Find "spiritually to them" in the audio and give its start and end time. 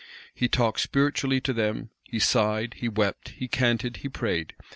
0.79-1.91